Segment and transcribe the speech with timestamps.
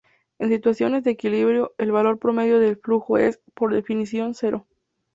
[0.39, 4.65] En situaciones de equilibrio, el valor promedio del flujo es, por definición, cero.